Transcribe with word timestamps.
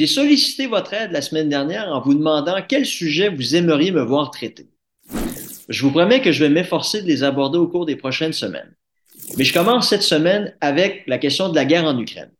j'ai 0.00 0.06
sollicité 0.06 0.66
votre 0.66 0.94
aide 0.94 1.12
la 1.12 1.20
semaine 1.20 1.50
dernière 1.50 1.88
en 1.88 2.00
vous 2.00 2.14
demandant 2.14 2.56
quel 2.66 2.86
sujet 2.86 3.28
vous 3.28 3.54
aimeriez 3.54 3.90
me 3.90 4.00
voir 4.00 4.30
traiter. 4.30 4.66
Je 5.68 5.82
vous 5.82 5.90
promets 5.90 6.22
que 6.22 6.32
je 6.32 6.42
vais 6.42 6.48
m'efforcer 6.48 7.02
de 7.02 7.06
les 7.06 7.22
aborder 7.22 7.58
au 7.58 7.68
cours 7.68 7.84
des 7.84 7.96
prochaines 7.96 8.32
semaines. 8.32 8.74
Mais 9.36 9.44
je 9.44 9.52
commence 9.52 9.90
cette 9.90 10.02
semaine 10.02 10.56
avec 10.62 11.02
la 11.06 11.18
question 11.18 11.50
de 11.50 11.54
la 11.54 11.66
guerre 11.66 11.84
en 11.84 11.98
Ukraine. 11.98 12.32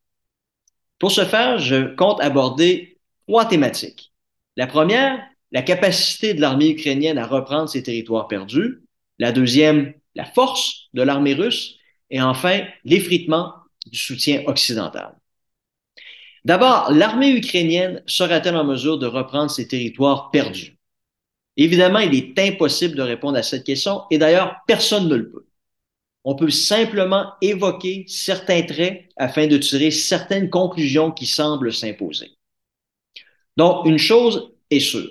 Pour 0.98 1.12
ce 1.12 1.26
faire, 1.26 1.58
je 1.58 1.94
compte 1.96 2.22
aborder 2.22 2.98
trois 3.28 3.44
thématiques. 3.44 4.14
La 4.56 4.66
première, 4.66 5.22
la 5.52 5.60
capacité 5.60 6.32
de 6.32 6.40
l'armée 6.40 6.70
ukrainienne 6.70 7.18
à 7.18 7.26
reprendre 7.26 7.68
ses 7.68 7.82
territoires 7.82 8.26
perdus. 8.26 8.80
La 9.18 9.32
deuxième, 9.32 9.92
la 10.14 10.24
force 10.24 10.88
de 10.94 11.02
l'armée 11.02 11.34
russe. 11.34 11.74
Et 12.08 12.22
enfin, 12.22 12.62
l'effritement 12.86 13.52
du 13.84 13.98
soutien 13.98 14.44
occidental. 14.46 15.19
D'abord, 16.44 16.90
l'armée 16.90 17.30
ukrainienne 17.30 18.02
sera-t-elle 18.06 18.56
en 18.56 18.64
mesure 18.64 18.98
de 18.98 19.06
reprendre 19.06 19.50
ses 19.50 19.68
territoires 19.68 20.30
perdus? 20.30 20.76
Évidemment, 21.56 21.98
il 21.98 22.14
est 22.14 22.38
impossible 22.38 22.96
de 22.96 23.02
répondre 23.02 23.36
à 23.36 23.42
cette 23.42 23.64
question 23.64 24.02
et 24.10 24.18
d'ailleurs, 24.18 24.56
personne 24.66 25.08
ne 25.08 25.16
le 25.16 25.30
peut. 25.30 25.46
On 26.24 26.34
peut 26.34 26.50
simplement 26.50 27.32
évoquer 27.40 28.04
certains 28.08 28.62
traits 28.62 29.08
afin 29.16 29.46
de 29.46 29.58
tirer 29.58 29.90
certaines 29.90 30.50
conclusions 30.50 31.10
qui 31.10 31.26
semblent 31.26 31.72
s'imposer. 31.72 32.30
Donc, 33.56 33.86
une 33.86 33.98
chose 33.98 34.52
est 34.70 34.80
sûre, 34.80 35.10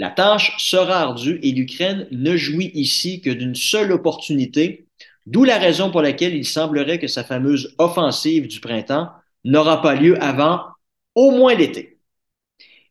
la 0.00 0.08
tâche 0.08 0.54
sera 0.56 1.00
ardue 1.00 1.38
et 1.42 1.52
l'Ukraine 1.52 2.08
ne 2.10 2.34
jouit 2.34 2.70
ici 2.72 3.20
que 3.20 3.28
d'une 3.28 3.54
seule 3.54 3.92
opportunité, 3.92 4.86
d'où 5.26 5.44
la 5.44 5.58
raison 5.58 5.90
pour 5.90 6.00
laquelle 6.00 6.34
il 6.34 6.46
semblerait 6.46 6.98
que 6.98 7.06
sa 7.06 7.22
fameuse 7.22 7.74
offensive 7.76 8.48
du 8.48 8.60
printemps 8.60 9.10
n'aura 9.44 9.82
pas 9.82 9.94
lieu 9.94 10.22
avant 10.22 10.64
au 11.14 11.30
moins 11.30 11.54
l'été. 11.54 11.98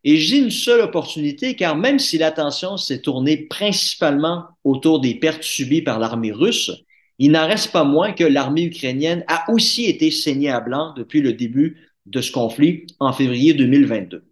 Et 0.04 0.18
j'ai 0.18 0.38
une 0.38 0.52
seule 0.52 0.82
opportunité 0.82 1.56
car 1.56 1.76
même 1.76 2.00
si 2.00 2.18
l'attention 2.18 2.78
s'est 2.78 3.02
tournée 3.02 3.38
principalement 3.38 4.46
autour 4.64 5.02
des 5.02 5.16
pertes 5.16 5.44
subies 5.44 5.82
par 5.82 6.00
l'armée 6.00 6.32
russe, 6.32 6.72
il 7.18 7.32
n'en 7.32 7.48
reste 7.48 7.72
pas 7.72 7.84
moins 7.84 8.14
que 8.14 8.24
l'armée 8.24 8.64
ukrainienne 8.64 9.26
a 9.28 9.52
aussi 9.52 9.86
été 9.86 10.10
saignée 10.10 10.50
à 10.50 10.62
blanc 10.62 10.94
depuis 10.96 11.22
le 11.22 11.34
début 11.34 11.90
de 12.06 12.22
ce 12.22 12.32
conflit 12.32 12.88
en 13.00 13.12
février 13.12 13.54
2022. 13.54 14.24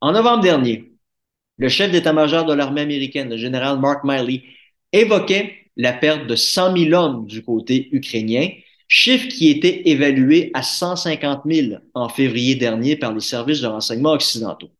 En 0.00 0.12
novembre 0.12 0.42
dernier, 0.42 0.92
le 1.58 1.68
chef 1.68 1.92
d'état-major 1.92 2.46
de 2.46 2.54
l'armée 2.54 2.80
américaine, 2.80 3.28
le 3.28 3.36
général 3.36 3.78
Mark 3.78 4.04
Miley, 4.04 4.42
évoquait 4.92 5.68
la 5.76 5.92
perte 5.92 6.26
de 6.26 6.34
100 6.34 6.76
000 6.76 6.92
hommes 6.92 7.26
du 7.26 7.42
côté 7.42 7.88
ukrainien 7.92 8.48
chiffre 8.94 9.28
qui 9.28 9.48
était 9.48 9.88
évalué 9.88 10.50
à 10.52 10.62
150 10.62 11.44
000 11.46 11.80
en 11.94 12.10
février 12.10 12.56
dernier 12.56 12.94
par 12.94 13.14
les 13.14 13.20
services 13.20 13.62
de 13.62 13.66
renseignement 13.66 14.12
occidentaux. 14.12 14.70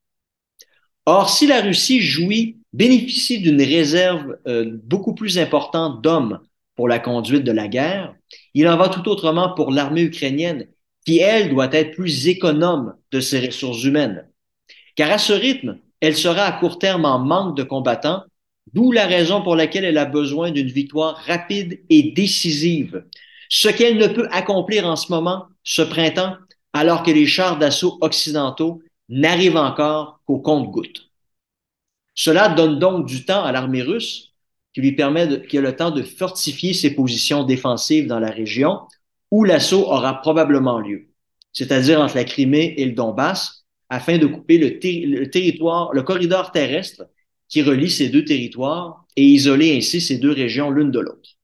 Or, 1.07 1.31
si 1.31 1.47
la 1.47 1.63
Russie 1.63 2.03
jouit, 2.03 2.59
bénéficie 2.75 3.41
d'une 3.41 3.63
réserve 3.63 4.37
euh, 4.47 4.77
beaucoup 4.85 5.15
plus 5.15 5.39
importante 5.39 6.03
d'hommes 6.03 6.41
pour 6.77 6.89
la 6.89 6.99
conduite 6.99 7.43
de 7.43 7.53
la 7.53 7.69
guerre, 7.69 8.15
il 8.53 8.69
en 8.69 8.77
va 8.77 8.91
tout 8.91 9.09
autrement 9.09 9.55
pour 9.55 9.73
l'armée 9.73 10.03
ukrainienne, 10.03 10.69
qui, 11.07 11.21
elle, 11.21 11.49
doit 11.49 11.73
être 11.73 11.93
plus 11.93 12.29
économe 12.29 12.95
de 13.13 13.21
ses 13.21 13.41
ressources 13.47 13.83
humaines. 13.83 14.29
Car 14.95 15.11
à 15.11 15.17
ce 15.17 15.33
rythme, 15.33 15.79
elle 16.01 16.19
sera 16.19 16.43
à 16.43 16.53
court 16.53 16.79
terme 16.79 17.07
en 17.07 17.19
manque 17.19 17.57
de 17.57 17.63
combattants, 17.63 18.25
d'où 18.75 18.93
la 18.93 19.07
raison 19.07 19.41
pour 19.41 19.57
laquelle 19.57 19.87
elle 19.87 19.97
a 19.97 20.05
besoin 20.05 20.51
d'une 20.51 20.69
victoire 20.69 21.17
rapide 21.27 21.81
et 21.89 22.13
décisive 22.13 23.05
ce 23.55 23.69
qu'elle 23.69 23.99
ne 23.99 24.07
peut 24.07 24.29
accomplir 24.31 24.87
en 24.87 24.97
ce 24.97 25.13
moment, 25.13 25.45
ce 25.63 25.83
printemps, 25.83 26.37
alors 26.73 27.03
que 27.03 27.11
les 27.11 27.27
chars 27.27 27.59
d'assaut 27.59 27.99
occidentaux 28.01 28.81
n'arrivent 29.11 29.59
encore 29.59 30.23
qu'au 30.25 30.39
compte-gouttes. 30.39 31.11
Cela 32.15 32.49
donne 32.49 32.79
donc 32.79 33.05
du 33.05 33.27
temps 33.27 33.45
à 33.45 33.53
l'armée 33.53 33.83
russe 33.83 34.33
qui 34.73 34.81
lui 34.81 34.93
permet 34.93 35.27
de, 35.27 35.37
qui 35.37 35.59
a 35.59 35.61
le 35.61 35.77
temps 35.77 35.91
de 35.91 36.03
fortifier 36.03 36.73
ses 36.73 36.95
positions 36.95 37.45
défensives 37.45 38.07
dans 38.07 38.21
la 38.21 38.31
région 38.31 38.81
où 39.31 39.45
l'assaut 39.45 39.83
aura 39.83 40.23
probablement 40.23 40.79
lieu, 40.79 41.11
c'est-à-dire 41.53 42.01
entre 42.01 42.17
la 42.17 42.25
Crimée 42.25 42.73
et 42.79 42.87
le 42.87 42.93
Donbass, 42.93 43.67
afin 43.91 44.17
de 44.17 44.27
couper 44.27 44.57
le, 44.57 44.69
le 45.19 45.29
territoire, 45.29 45.93
le 45.93 46.03
corridor 46.03 46.53
terrestre 46.53 47.03
qui 47.51 47.61
relie 47.61 47.91
ces 47.91 48.09
deux 48.09 48.25
territoires 48.25 49.05
et 49.15 49.25
isoler 49.27 49.77
ainsi 49.77 50.01
ces 50.01 50.17
deux 50.17 50.33
régions 50.33 50.71
l'une 50.71 50.91
de 50.91 51.01
l'autre. 51.01 51.37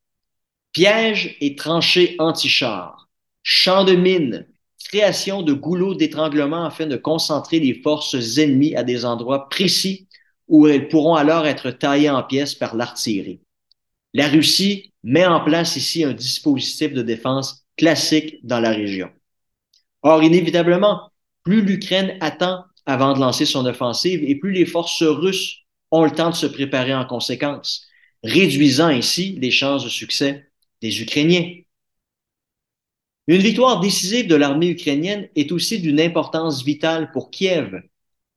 Pièges 0.73 1.37
et 1.41 1.57
tranchées 1.57 2.15
anti-chars, 2.19 3.09
champs 3.43 3.85
de 3.85 3.95
mines, 3.95 4.47
création 4.85 5.43
de 5.43 5.53
goulots 5.53 5.95
d'étranglement 5.95 6.65
afin 6.65 6.87
de 6.87 6.97
concentrer 6.97 7.61
les 7.61 7.75
forces 7.75 8.39
ennemies 8.39 8.77
à 8.77 8.85
des 8.85 9.05
endroits 9.05 9.49
précis 9.49 10.09
où 10.47 10.67
elles 10.67 10.89
pourront 10.89 11.15
alors 11.15 11.47
être 11.47 11.71
taillées 11.71 12.11
en 12.11 12.23
pièces 12.23 12.55
par 12.55 12.75
l'artillerie. 12.75 13.41
La 14.15 14.29
Russie 14.29 14.93
met 15.03 15.27
en 15.27 15.41
place 15.41 15.77
ici 15.77 16.05
un 16.05 16.13
dispositif 16.13 16.93
de 16.93 17.03
défense 17.03 17.65
classique 17.77 18.37
dans 18.43 18.61
la 18.61 18.71
région. 18.71 19.11
Or, 20.03 20.23
inévitablement, 20.23 21.11
plus 21.45 21.63
l'Ukraine 21.63 22.17
attend 22.21 22.65
avant 22.87 23.13
de 23.13 23.21
lancer 23.21 23.45
son 23.45 23.67
offensive 23.67 24.23
et 24.25 24.35
plus 24.35 24.53
les 24.53 24.67
forces 24.67 25.03
russes 25.03 25.59
ont 25.91 26.05
le 26.05 26.11
temps 26.11 26.31
de 26.31 26.35
se 26.35 26.47
préparer 26.47 26.95
en 26.95 27.05
conséquence, 27.05 27.87
réduisant 28.23 28.89
ainsi 28.89 29.39
les 29.41 29.51
chances 29.51 29.85
de 29.85 29.89
succès 29.89 30.48
des 30.83 31.01
Ukrainiens. 31.01 31.55
Une 33.27 33.43
victoire 33.43 33.81
décisive 33.81 34.27
de 34.27 34.35
l'armée 34.35 34.69
ukrainienne 34.69 35.29
est 35.37 35.53
aussi 35.53 35.81
d'une 35.81 36.01
importance 36.01 36.65
vitale 36.65 37.13
pour 37.13 37.31
Kiev, 37.31 37.83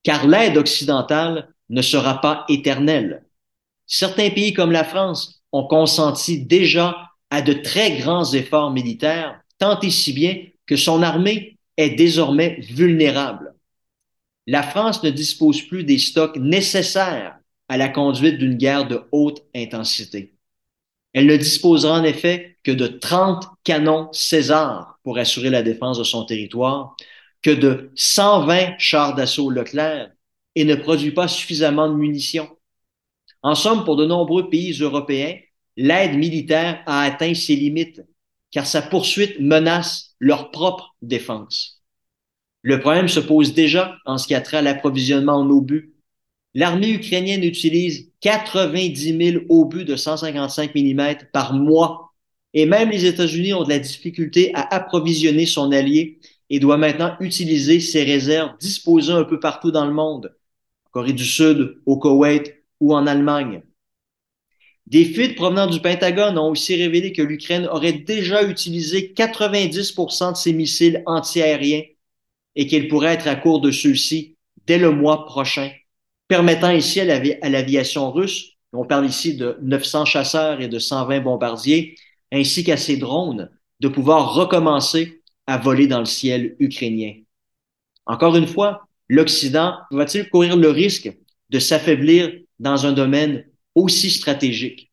car 0.04 0.28
l'aide 0.28 0.58
occidentale 0.58 1.54
ne 1.70 1.82
sera 1.82 2.20
pas 2.20 2.46
éternelle. 2.50 3.24
Certains 3.88 4.30
pays 4.30 4.54
comme 4.54 4.72
la 4.72 4.84
France 4.84 5.44
ont 5.52 5.66
consenti 5.66 6.46
déjà 6.46 7.10
à 7.30 7.42
de 7.42 7.54
très 7.54 7.98
grands 7.98 8.34
efforts 8.34 8.72
militaires, 8.72 9.42
tant 9.58 9.80
et 9.80 9.90
si 9.90 10.12
bien 10.12 10.44
que 10.66 10.76
son 10.76 11.02
armée 11.02 11.58
est 11.78 11.92
désormais 11.92 12.60
vulnérable. 12.62 13.54
La 14.48 14.64
France 14.64 15.04
ne 15.04 15.10
dispose 15.10 15.62
plus 15.62 15.84
des 15.84 16.00
stocks 16.00 16.38
nécessaires 16.38 17.38
à 17.70 17.78
la 17.78 17.88
conduite 17.88 18.38
d'une 18.38 18.58
guerre 18.58 18.88
de 18.88 19.04
haute 19.12 19.44
intensité. 19.56 20.34
Elle 21.14 21.26
ne 21.26 21.38
disposera 21.38 22.00
en 22.00 22.04
effet 22.04 22.58
que 22.64 22.72
de 22.72 22.88
30 22.88 23.46
canons 23.64 24.12
César 24.14 25.00
pour 25.04 25.18
assurer 25.18 25.50
la 25.50 25.64
défense 25.64 25.98
de 25.98 26.04
son 26.04 26.26
territoire, 26.26 26.96
que 27.42 27.52
de 27.52 27.92
120 27.96 28.78
chars 28.78 29.16
d'assaut 29.16 29.50
Leclerc 29.50 30.12
et 30.56 30.64
ne 30.64 30.76
produit 30.76 31.12
pas 31.12 31.28
suffisamment 31.28 31.90
de 31.90 31.96
munitions. 31.96 32.50
En 33.42 33.56
somme, 33.56 33.84
pour 33.84 33.96
de 33.96 34.06
nombreux 34.06 34.50
pays 34.50 34.74
européens, 34.80 35.38
l'aide 35.76 36.18
militaire 36.18 36.84
a 36.86 37.02
atteint 37.02 37.34
ses 37.34 37.56
limites, 37.56 38.02
car 38.52 38.68
sa 38.68 38.82
poursuite 38.82 39.40
menace 39.40 40.16
leur 40.20 40.52
propre 40.52 40.96
défense. 41.02 41.82
Le 42.62 42.80
problème 42.80 43.08
se 43.08 43.20
pose 43.20 43.54
déjà 43.54 43.98
en 44.06 44.18
ce 44.18 44.28
qui 44.28 44.36
a 44.36 44.42
trait 44.42 44.58
à 44.58 44.62
l'approvisionnement 44.62 45.38
en 45.38 45.50
obus, 45.50 45.91
l'armée 46.54 46.92
ukrainienne 46.92 47.44
utilise 47.44 48.12
90 48.22 49.18
000 49.18 49.44
obus 49.50 49.86
de 49.86 49.96
155 49.96 50.76
mm 50.76 51.16
par 51.32 51.54
mois. 51.54 52.14
Et 52.54 52.66
même 52.66 52.90
les 52.90 53.06
États-Unis 53.06 53.54
ont 53.54 53.64
de 53.64 53.70
la 53.70 53.80
difficulté 53.80 54.52
à 54.54 54.76
approvisionner 54.76 55.46
son 55.46 55.72
allié 55.72 56.20
et 56.50 56.60
doit 56.60 56.78
maintenant 56.78 57.16
utiliser 57.22 57.80
ses 57.80 58.04
réserves 58.04 58.58
disposées 58.60 59.14
un 59.14 59.24
peu 59.24 59.40
partout 59.40 59.72
dans 59.72 59.86
le 59.86 59.94
monde, 59.94 60.36
en 60.86 60.90
Corée 60.92 61.14
du 61.14 61.26
Sud, 61.26 61.78
au 61.86 61.98
Koweït 61.98 62.54
ou 62.82 62.94
en 62.94 63.08
Allemagne. 63.08 63.62
Des 64.86 65.06
fuites 65.06 65.36
provenant 65.36 65.68
du 65.68 65.80
Pentagone 65.80 66.38
ont 66.38 66.50
aussi 66.50 66.76
révélé 66.76 67.14
que 67.14 67.22
l'Ukraine 67.22 67.68
aurait 67.68 67.94
déjà 67.94 68.44
utilisé 68.44 69.14
90% 69.16 70.34
de 70.34 70.38
ses 70.38 70.52
missiles 70.52 71.02
antiaériens 71.06 71.84
et 72.58 72.68
qu'elle 72.68 72.90
pourrait 72.90 73.14
être 73.14 73.28
à 73.28 73.38
court 73.38 73.62
de 73.62 73.72
ceux-ci 73.72 74.36
dès 74.68 74.78
le 74.78 74.92
mois 74.92 75.26
prochain 75.26 75.72
permettant 76.32 76.72
ici 76.72 77.02
à 77.02 77.50
l'aviation 77.50 78.10
russe, 78.10 78.52
on 78.72 78.86
parle 78.86 79.06
ici 79.06 79.36
de 79.36 79.58
900 79.64 80.06
chasseurs 80.06 80.62
et 80.62 80.70
de 80.70 80.80
120 80.80 81.20
bombardiers, 81.20 81.96
ainsi 82.32 82.64
qu'à 82.64 82.78
ses 82.78 82.96
drones, 82.96 83.50
de 83.82 83.90
pouvoir 83.90 84.34
recommencer 84.34 85.22
à 85.46 85.58
voler 85.58 85.88
dans 85.88 86.00
le 86.00 86.06
ciel 86.06 86.56
ukrainien. 86.60 87.16
Encore 88.06 88.38
une 88.38 88.48
fois, 88.48 88.88
l'Occident 89.10 89.76
va-t-il 89.92 90.30
courir 90.30 90.56
le 90.56 90.70
risque 90.70 91.14
de 91.50 91.60
s'affaiblir 91.60 92.32
dans 92.60 92.86
un 92.86 92.94
domaine 92.94 93.44
aussi 93.76 94.10
stratégique? 94.10 94.90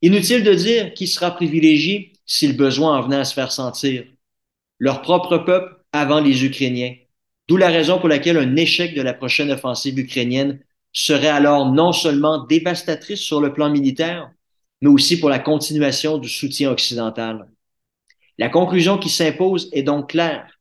Inutile 0.00 0.44
de 0.44 0.54
dire 0.54 0.94
qui 0.94 1.08
sera 1.08 1.32
privilégié 1.32 2.12
si 2.24 2.46
le 2.46 2.54
besoin 2.54 2.98
en 2.98 3.02
venait 3.02 3.16
à 3.16 3.24
se 3.24 3.34
faire 3.34 3.50
sentir. 3.50 4.04
Leur 4.78 5.02
propre 5.02 5.38
peuple 5.38 5.76
avant 5.90 6.20
les 6.20 6.44
Ukrainiens. 6.44 6.94
D'où 7.48 7.56
la 7.56 7.68
raison 7.68 7.98
pour 7.98 8.08
laquelle 8.08 8.38
un 8.38 8.56
échec 8.56 8.94
de 8.94 9.02
la 9.02 9.12
prochaine 9.14 9.50
offensive 9.50 9.98
ukrainienne 9.98 10.60
serait 10.92 11.28
alors 11.28 11.70
non 11.70 11.92
seulement 11.92 12.44
dévastatrice 12.44 13.20
sur 13.20 13.40
le 13.40 13.52
plan 13.52 13.68
militaire, 13.68 14.30
mais 14.80 14.88
aussi 14.88 15.18
pour 15.18 15.28
la 15.28 15.38
continuation 15.38 16.18
du 16.18 16.28
soutien 16.28 16.70
occidental. 16.70 17.48
La 18.38 18.48
conclusion 18.48 18.98
qui 18.98 19.10
s'impose 19.10 19.68
est 19.72 19.82
donc 19.82 20.10
claire. 20.10 20.58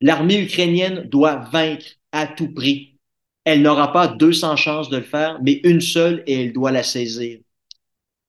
L'armée 0.00 0.40
ukrainienne 0.40 1.08
doit 1.08 1.36
vaincre 1.36 1.86
à 2.12 2.26
tout 2.26 2.52
prix. 2.52 2.98
Elle 3.44 3.62
n'aura 3.62 3.92
pas 3.92 4.08
200 4.08 4.56
chances 4.56 4.90
de 4.90 4.98
le 4.98 5.02
faire, 5.02 5.38
mais 5.42 5.60
une 5.64 5.80
seule 5.80 6.22
et 6.26 6.42
elle 6.42 6.52
doit 6.52 6.72
la 6.72 6.82
saisir. 6.82 7.38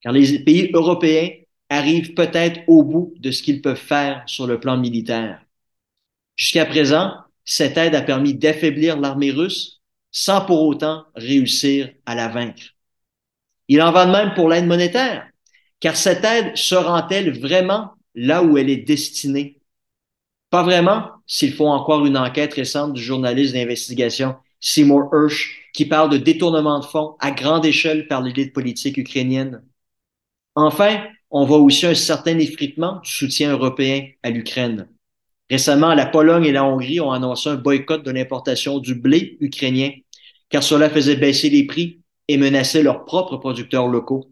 Car 0.00 0.12
les 0.12 0.38
pays 0.40 0.70
européens 0.72 1.30
arrivent 1.68 2.14
peut-être 2.14 2.60
au 2.68 2.84
bout 2.84 3.14
de 3.18 3.30
ce 3.30 3.42
qu'ils 3.42 3.62
peuvent 3.62 3.76
faire 3.76 4.22
sur 4.26 4.46
le 4.46 4.60
plan 4.60 4.76
militaire. 4.76 5.42
Jusqu'à 6.36 6.66
présent, 6.66 7.12
cette 7.46 7.78
aide 7.78 7.94
a 7.94 8.02
permis 8.02 8.34
d'affaiblir 8.34 8.98
l'armée 9.00 9.30
russe 9.30 9.80
sans 10.10 10.44
pour 10.44 10.62
autant 10.62 11.06
réussir 11.14 11.90
à 12.04 12.14
la 12.14 12.28
vaincre. 12.28 12.74
Il 13.68 13.80
en 13.82 13.92
va 13.92 14.06
de 14.06 14.12
même 14.12 14.34
pour 14.34 14.48
l'aide 14.48 14.66
monétaire, 14.66 15.28
car 15.80 15.96
cette 15.96 16.24
aide 16.24 16.56
se 16.56 16.74
rend-elle 16.74 17.38
vraiment 17.38 17.92
là 18.14 18.42
où 18.42 18.58
elle 18.58 18.70
est 18.70 18.76
destinée? 18.76 19.60
Pas 20.50 20.62
vraiment, 20.62 21.10
s'il 21.26 21.52
faut 21.54 21.66
encore 21.66 22.06
une 22.06 22.16
enquête 22.16 22.54
récente 22.54 22.92
du 22.92 23.02
journaliste 23.02 23.54
d'investigation 23.54 24.36
Seymour 24.60 25.10
Hersh 25.12 25.70
qui 25.72 25.84
parle 25.84 26.10
de 26.10 26.16
détournement 26.16 26.80
de 26.80 26.84
fonds 26.84 27.16
à 27.20 27.30
grande 27.30 27.66
échelle 27.66 28.08
par 28.08 28.22
l'élite 28.22 28.54
politique 28.54 28.96
ukrainienne. 28.96 29.62
Enfin, 30.54 31.04
on 31.30 31.44
voit 31.44 31.58
aussi 31.58 31.86
un 31.86 31.94
certain 31.94 32.38
effritement 32.38 33.00
du 33.00 33.10
soutien 33.10 33.52
européen 33.52 34.08
à 34.22 34.30
l'Ukraine. 34.30 34.88
Récemment, 35.48 35.94
la 35.94 36.06
Pologne 36.06 36.44
et 36.44 36.52
la 36.52 36.64
Hongrie 36.64 37.00
ont 37.00 37.12
annoncé 37.12 37.48
un 37.48 37.54
boycott 37.54 38.04
de 38.04 38.10
l'importation 38.10 38.78
du 38.78 38.94
blé 38.94 39.36
ukrainien, 39.40 39.92
car 40.48 40.62
cela 40.62 40.90
faisait 40.90 41.16
baisser 41.16 41.50
les 41.50 41.66
prix 41.66 42.00
et 42.28 42.36
menaçait 42.36 42.82
leurs 42.82 43.04
propres 43.04 43.36
producteurs 43.36 43.86
locaux. 43.86 44.30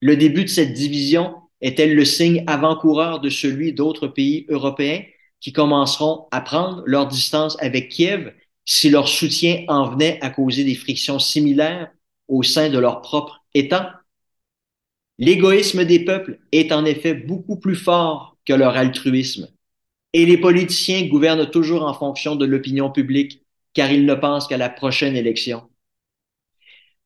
Le 0.00 0.16
début 0.16 0.44
de 0.44 0.48
cette 0.50 0.74
division 0.74 1.34
est-elle 1.60 1.94
le 1.94 2.04
signe 2.04 2.44
avant-coureur 2.46 3.20
de 3.20 3.30
celui 3.30 3.72
d'autres 3.72 4.08
pays 4.08 4.46
européens 4.48 5.02
qui 5.40 5.52
commenceront 5.52 6.26
à 6.30 6.40
prendre 6.40 6.82
leur 6.86 7.06
distance 7.06 7.56
avec 7.60 7.88
Kiev 7.88 8.34
si 8.66 8.90
leur 8.90 9.08
soutien 9.08 9.64
en 9.68 9.90
venait 9.90 10.18
à 10.20 10.30
causer 10.30 10.64
des 10.64 10.74
frictions 10.74 11.18
similaires 11.18 11.90
au 12.28 12.42
sein 12.42 12.68
de 12.68 12.78
leur 12.78 13.00
propre 13.00 13.42
État? 13.54 14.02
L'égoïsme 15.18 15.84
des 15.84 16.04
peuples 16.04 16.38
est 16.52 16.72
en 16.72 16.84
effet 16.84 17.14
beaucoup 17.14 17.56
plus 17.56 17.76
fort 17.76 18.36
que 18.44 18.52
leur 18.52 18.76
altruisme. 18.76 19.48
Et 20.12 20.26
les 20.26 20.38
politiciens 20.38 21.06
gouvernent 21.06 21.48
toujours 21.50 21.84
en 21.84 21.94
fonction 21.94 22.36
de 22.36 22.44
l'opinion 22.44 22.90
publique, 22.90 23.44
car 23.74 23.92
ils 23.92 24.06
ne 24.06 24.14
pensent 24.14 24.48
qu'à 24.48 24.56
la 24.56 24.68
prochaine 24.68 25.16
élection. 25.16 25.62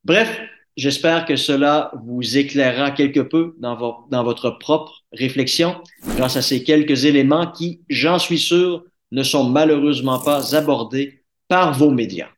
Bref, 0.05 0.41
j'espère 0.77 1.25
que 1.25 1.37
cela 1.37 1.93
vous 2.05 2.37
éclairera 2.37 2.91
quelque 2.91 3.21
peu 3.21 3.55
dans, 3.59 3.77
vo 3.77 4.07
dans 4.11 4.25
votre 4.25 4.51
propre 4.51 5.05
réflexion 5.13 5.81
grâce 6.17 6.37
à 6.37 6.43
ces 6.43 6.65
quelques 6.65 7.05
éléments 7.05 7.51
qui, 7.51 7.83
j'en 7.89 8.19
suis 8.19 8.39
sûr, 8.39 8.85
ne 9.13 9.23
sont 9.23 9.49
malheureusement 9.49 10.19
pas 10.19 10.55
abordés 10.57 11.25
par 11.49 11.73
vos 11.73 11.91
médias. 11.91 12.34